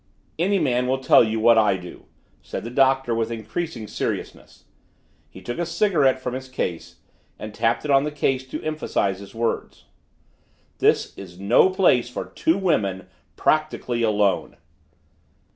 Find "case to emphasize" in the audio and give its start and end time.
8.11-9.19